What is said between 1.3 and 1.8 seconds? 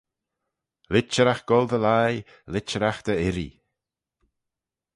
goll dy